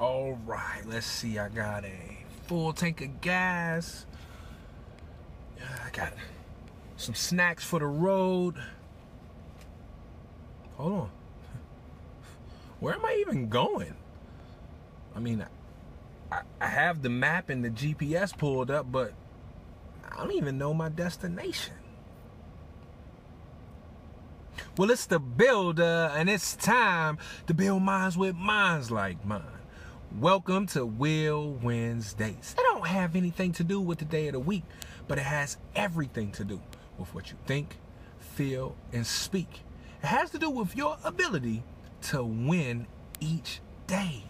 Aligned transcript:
All 0.00 0.38
right, 0.46 0.80
let's 0.86 1.04
see. 1.04 1.38
I 1.38 1.50
got 1.50 1.84
a 1.84 1.92
full 2.46 2.72
tank 2.72 3.02
of 3.02 3.20
gas. 3.20 4.06
I 5.60 5.90
got 5.90 6.14
some 6.96 7.14
snacks 7.14 7.64
for 7.64 7.80
the 7.80 7.86
road. 7.86 8.54
Hold 10.78 10.92
on. 10.92 11.10
Where 12.80 12.94
am 12.94 13.04
I 13.04 13.18
even 13.20 13.50
going? 13.50 13.94
I 15.14 15.18
mean, 15.18 15.44
I, 16.32 16.40
I 16.62 16.66
have 16.66 17.02
the 17.02 17.10
map 17.10 17.50
and 17.50 17.62
the 17.62 17.68
GPS 17.68 18.34
pulled 18.34 18.70
up, 18.70 18.90
but 18.90 19.12
I 20.10 20.16
don't 20.16 20.32
even 20.32 20.56
know 20.56 20.72
my 20.72 20.88
destination. 20.88 21.74
Well, 24.78 24.90
it's 24.90 25.04
the 25.04 25.18
builder, 25.18 26.10
and 26.14 26.30
it's 26.30 26.56
time 26.56 27.18
to 27.48 27.52
build 27.52 27.82
minds 27.82 28.16
with 28.16 28.34
minds 28.34 28.90
like 28.90 29.22
mine. 29.26 29.59
Welcome 30.18 30.66
to 30.68 30.84
Will 30.84 31.56
Winsdays. 31.62 32.54
It 32.54 32.56
don't 32.56 32.88
have 32.88 33.14
anything 33.14 33.52
to 33.52 33.64
do 33.64 33.80
with 33.80 34.00
the 34.00 34.04
day 34.04 34.26
of 34.26 34.32
the 34.32 34.40
week, 34.40 34.64
but 35.06 35.18
it 35.18 35.24
has 35.24 35.56
everything 35.76 36.32
to 36.32 36.44
do 36.44 36.60
with 36.98 37.14
what 37.14 37.30
you 37.30 37.36
think, 37.46 37.78
feel, 38.18 38.74
and 38.92 39.06
speak. 39.06 39.60
It 40.02 40.06
has 40.06 40.30
to 40.30 40.38
do 40.38 40.50
with 40.50 40.76
your 40.76 40.98
ability 41.04 41.62
to 42.08 42.24
win 42.24 42.88
each 43.20 43.60
day. 43.86 44.24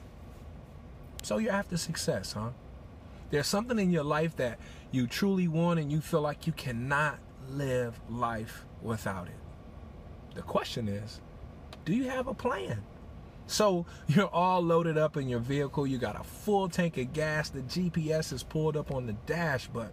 So 1.22 1.38
you're 1.38 1.54
after 1.54 1.78
success, 1.78 2.34
huh? 2.34 2.50
There's 3.30 3.46
something 3.46 3.78
in 3.78 3.90
your 3.90 4.04
life 4.04 4.36
that 4.36 4.58
you 4.90 5.06
truly 5.06 5.48
want 5.48 5.80
and 5.80 5.90
you 5.90 6.02
feel 6.02 6.20
like 6.20 6.46
you 6.46 6.52
cannot 6.52 7.18
live 7.48 7.98
life 8.10 8.66
without 8.82 9.28
it. 9.28 10.34
The 10.34 10.42
question 10.42 10.88
is, 10.88 11.22
do 11.87 11.94
you 11.94 12.10
have 12.10 12.26
a 12.26 12.34
plan? 12.34 12.82
So 13.51 13.84
you're 14.06 14.29
all 14.29 14.60
loaded 14.60 14.96
up 14.96 15.16
in 15.16 15.29
your 15.29 15.40
vehicle, 15.40 15.87
you 15.87 15.98
got 15.98 16.18
a 16.18 16.23
full 16.23 16.68
tank 16.68 16.96
of 16.98 17.12
gas, 17.12 17.51
the 17.51 17.62
GPS 17.62 18.32
is 18.32 18.45
pulled 18.45 18.76
up 18.76 18.93
on 18.93 19.06
the 19.06 19.15
dash, 19.26 19.66
but 19.66 19.93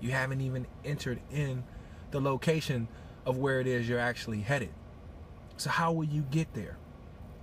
you 0.00 0.12
haven't 0.12 0.40
even 0.40 0.64
entered 0.84 1.20
in 1.32 1.64
the 2.12 2.20
location 2.20 2.86
of 3.26 3.36
where 3.36 3.60
it 3.60 3.66
is 3.66 3.88
you're 3.88 3.98
actually 3.98 4.40
headed. 4.40 4.70
So 5.56 5.70
how 5.70 5.92
will 5.92 6.04
you 6.04 6.22
get 6.30 6.54
there? 6.54 6.78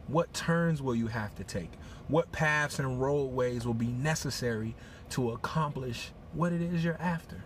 What 0.08 0.34
turns 0.34 0.82
will 0.82 0.96
you 0.96 1.08
have 1.08 1.36
to 1.36 1.44
take? 1.44 1.72
What 2.08 2.32
paths 2.32 2.80
and 2.80 3.02
roadways 3.02 3.66
will 3.66 3.74
be 3.74 3.88
necessary 3.88 4.74
to 5.10 5.32
accomplish 5.32 6.12
what 6.32 6.54
it 6.54 6.62
is 6.62 6.82
you're 6.82 7.02
after? 7.02 7.44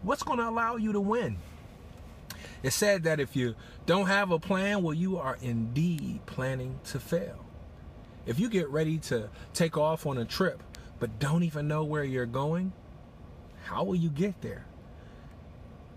What's 0.00 0.22
going 0.22 0.38
to 0.38 0.48
allow 0.48 0.76
you 0.76 0.92
to 0.94 1.00
win? 1.00 1.36
It 2.62 2.72
said 2.72 3.04
that 3.04 3.20
if 3.20 3.36
you 3.36 3.54
don't 3.86 4.06
have 4.06 4.30
a 4.30 4.38
plan, 4.38 4.82
well, 4.82 4.94
you 4.94 5.16
are 5.18 5.38
indeed 5.40 6.26
planning 6.26 6.80
to 6.86 6.98
fail. 6.98 7.44
If 8.26 8.38
you 8.38 8.48
get 8.48 8.68
ready 8.68 8.98
to 8.98 9.30
take 9.54 9.76
off 9.76 10.06
on 10.06 10.18
a 10.18 10.24
trip, 10.24 10.62
but 10.98 11.18
don't 11.18 11.44
even 11.44 11.68
know 11.68 11.84
where 11.84 12.04
you're 12.04 12.26
going, 12.26 12.72
how 13.64 13.84
will 13.84 13.96
you 13.96 14.10
get 14.10 14.40
there? 14.40 14.66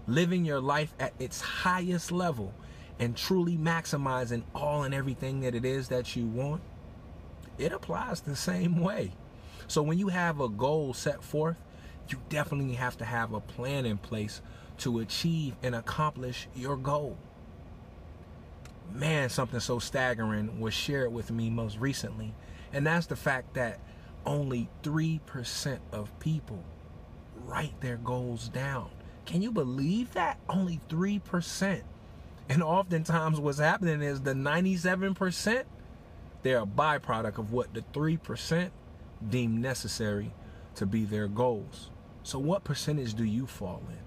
Living 0.07 0.45
your 0.45 0.61
life 0.61 0.93
at 0.99 1.13
its 1.19 1.41
highest 1.41 2.11
level 2.11 2.53
and 2.99 3.17
truly 3.17 3.57
maximizing 3.57 4.43
all 4.53 4.83
and 4.83 4.93
everything 4.93 5.41
that 5.41 5.55
it 5.55 5.65
is 5.65 5.87
that 5.87 6.15
you 6.15 6.25
want, 6.25 6.61
it 7.57 7.71
applies 7.71 8.21
the 8.21 8.35
same 8.35 8.79
way. 8.79 9.11
So 9.67 9.81
when 9.81 9.97
you 9.97 10.09
have 10.09 10.39
a 10.39 10.49
goal 10.49 10.93
set 10.93 11.23
forth, 11.23 11.57
you 12.11 12.21
definitely 12.29 12.75
have 12.75 12.97
to 12.97 13.05
have 13.05 13.33
a 13.33 13.39
plan 13.39 13.85
in 13.85 13.97
place 13.97 14.41
to 14.79 14.99
achieve 14.99 15.55
and 15.63 15.75
accomplish 15.75 16.47
your 16.55 16.75
goal. 16.75 17.17
Man, 18.93 19.29
something 19.29 19.59
so 19.59 19.79
staggering 19.79 20.59
was 20.59 20.73
shared 20.73 21.13
with 21.13 21.31
me 21.31 21.49
most 21.49 21.77
recently, 21.77 22.33
and 22.73 22.85
that's 22.85 23.05
the 23.05 23.15
fact 23.15 23.53
that 23.53 23.79
only 24.25 24.69
3% 24.83 25.79
of 25.91 26.17
people 26.19 26.63
write 27.45 27.79
their 27.81 27.97
goals 27.97 28.49
down. 28.49 28.89
Can 29.25 29.41
you 29.41 29.51
believe 29.51 30.13
that? 30.13 30.39
Only 30.49 30.79
3%. 30.89 31.81
And 32.49 32.63
oftentimes, 32.63 33.39
what's 33.39 33.59
happening 33.59 34.01
is 34.01 34.21
the 34.21 34.33
97%, 34.33 35.63
they're 36.43 36.63
a 36.63 36.65
byproduct 36.65 37.37
of 37.37 37.51
what 37.51 37.73
the 37.73 37.81
3% 37.93 38.71
deem 39.29 39.61
necessary 39.61 40.33
to 40.75 40.85
be 40.85 41.05
their 41.05 41.27
goals. 41.27 41.89
So, 42.23 42.39
what 42.39 42.63
percentage 42.63 43.13
do 43.15 43.23
you 43.23 43.47
fall 43.47 43.81
in? 43.89 43.97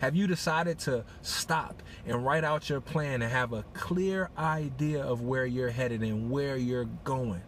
Have 0.00 0.16
you 0.16 0.26
decided 0.26 0.78
to 0.80 1.04
stop 1.20 1.82
and 2.06 2.24
write 2.24 2.42
out 2.42 2.70
your 2.70 2.80
plan 2.80 3.20
and 3.20 3.30
have 3.30 3.52
a 3.52 3.64
clear 3.74 4.30
idea 4.38 5.02
of 5.02 5.20
where 5.20 5.44
you're 5.44 5.70
headed 5.70 6.02
and 6.02 6.30
where 6.30 6.56
you're 6.56 6.88
going? 7.04 7.42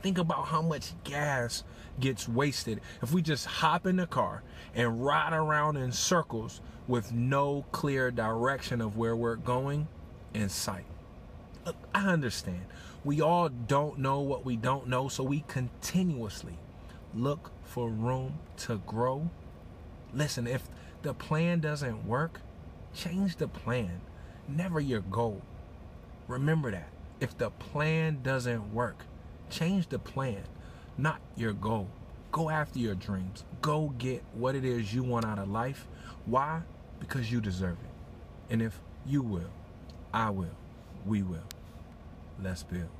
Think 0.00 0.18
about 0.18 0.46
how 0.46 0.62
much 0.62 0.92
gas 1.02 1.64
gets 1.98 2.28
wasted 2.28 2.80
if 3.02 3.12
we 3.12 3.20
just 3.20 3.46
hop 3.46 3.84
in 3.84 3.96
the 3.96 4.06
car 4.06 4.44
and 4.74 5.04
ride 5.04 5.32
around 5.32 5.76
in 5.76 5.90
circles 5.90 6.60
with 6.86 7.12
no 7.12 7.64
clear 7.72 8.12
direction 8.12 8.80
of 8.80 8.96
where 8.96 9.16
we're 9.16 9.34
going 9.34 9.88
in 10.34 10.48
sight. 10.48 10.86
Look, 11.66 11.76
I 11.92 12.06
understand. 12.06 12.64
We 13.04 13.20
all 13.20 13.48
don't 13.48 13.98
know 13.98 14.20
what 14.20 14.44
we 14.44 14.56
don't 14.56 14.86
know, 14.86 15.08
so 15.08 15.24
we 15.24 15.44
continuously 15.48 16.58
look 17.14 17.50
for 17.64 17.88
room 17.88 18.38
to 18.58 18.78
grow. 18.86 19.30
Listen, 20.12 20.46
if 20.46 20.68
the 21.02 21.14
plan 21.14 21.60
doesn't 21.60 22.06
work, 22.06 22.40
change 22.94 23.36
the 23.36 23.48
plan, 23.48 24.00
never 24.48 24.80
your 24.80 25.00
goal. 25.00 25.42
Remember 26.26 26.70
that. 26.70 26.88
If 27.20 27.36
the 27.36 27.50
plan 27.50 28.20
doesn't 28.22 28.72
work, 28.72 29.04
change 29.50 29.88
the 29.88 29.98
plan, 29.98 30.42
not 30.96 31.20
your 31.36 31.52
goal. 31.52 31.88
Go 32.30 32.50
after 32.50 32.78
your 32.78 32.94
dreams. 32.94 33.44
Go 33.62 33.94
get 33.98 34.22
what 34.34 34.54
it 34.54 34.64
is 34.64 34.92
you 34.92 35.02
want 35.02 35.24
out 35.24 35.38
of 35.38 35.48
life. 35.48 35.86
Why? 36.26 36.62
Because 37.00 37.32
you 37.32 37.40
deserve 37.40 37.78
it. 37.78 38.52
And 38.52 38.62
if 38.62 38.78
you 39.06 39.22
will, 39.22 39.50
I 40.12 40.30
will, 40.30 40.56
we 41.06 41.22
will. 41.22 41.44
Let's 42.42 42.62
build. 42.62 42.97